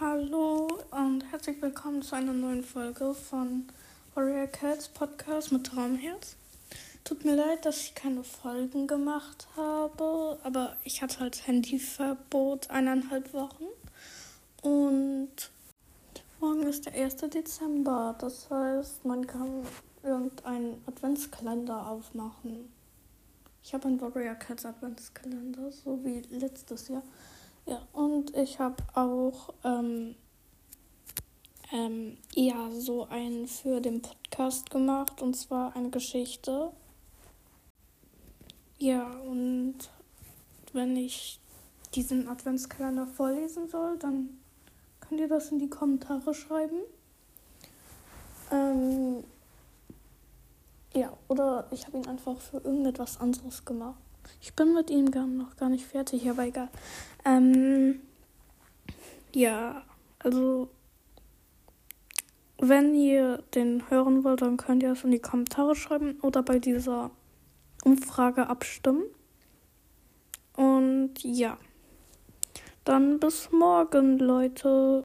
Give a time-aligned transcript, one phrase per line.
[0.00, 3.66] Hallo und herzlich willkommen zu einer neuen Folge von
[4.14, 6.36] Warrior Cats Podcast mit Traumherz.
[7.04, 13.34] Tut mir leid, dass ich keine Folgen gemacht habe, aber ich hatte halt Handyverbot eineinhalb
[13.34, 13.66] Wochen
[14.62, 15.50] und
[16.40, 17.16] morgen ist der 1.
[17.16, 18.16] Dezember.
[18.18, 19.66] Das heißt, man kann
[20.02, 22.72] irgendeinen Adventskalender aufmachen.
[23.62, 27.02] Ich habe einen Warrior Cats Adventskalender, so wie letztes Jahr.
[28.42, 30.14] Ich habe auch ähm,
[31.72, 36.70] ähm, ja so einen für den Podcast gemacht und zwar eine Geschichte.
[38.78, 39.76] Ja, und
[40.72, 41.38] wenn ich
[41.94, 44.38] diesen Adventskalender vorlesen soll, dann
[45.00, 46.78] könnt ihr das in die Kommentare schreiben.
[48.50, 49.22] Ähm,
[50.94, 54.00] ja, oder ich habe ihn einfach für irgendetwas anderes gemacht.
[54.40, 56.68] Ich bin mit ihm gar, noch gar nicht fertig, aber egal.
[57.26, 58.00] Ähm,
[59.34, 59.82] ja,
[60.18, 60.68] also
[62.58, 66.58] wenn ihr den hören wollt, dann könnt ihr es in die Kommentare schreiben oder bei
[66.58, 67.10] dieser
[67.84, 69.04] Umfrage abstimmen.
[70.56, 71.56] Und ja,
[72.84, 74.98] dann bis morgen, Leute.